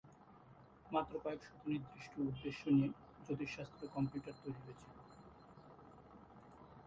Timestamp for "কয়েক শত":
1.23-1.61